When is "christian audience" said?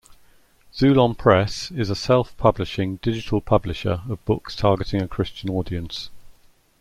5.07-6.09